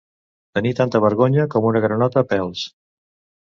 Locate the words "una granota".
1.73-2.27